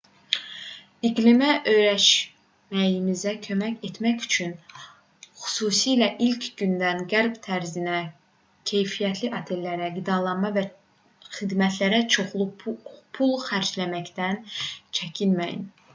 [1.07, 4.55] i̇qlimə öyrəşməyinizə kömək etmək üçün
[5.43, 7.99] xüsusilə ilk günlərdə qərb tərzinə
[8.71, 10.65] keyfiyyətli otellərə qidalara və
[11.41, 12.49] xidmətlərə çoxlu
[13.19, 14.45] pul xərcləməkdən
[15.01, 15.67] çəkinməyin